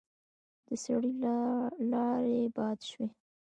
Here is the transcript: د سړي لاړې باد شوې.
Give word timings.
د 0.67 0.69
سړي 0.83 1.11
لاړې 1.91 2.39
باد 2.55 2.79
شوې. 2.89 3.07